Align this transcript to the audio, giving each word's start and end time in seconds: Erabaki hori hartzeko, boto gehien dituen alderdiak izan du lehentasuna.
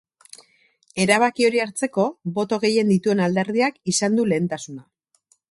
Erabaki 1.03 1.45
hori 1.49 1.61
hartzeko, 1.65 2.05
boto 2.39 2.59
gehien 2.65 2.91
dituen 2.95 3.23
alderdiak 3.27 3.79
izan 3.95 4.19
du 4.23 4.27
lehentasuna. 4.33 4.85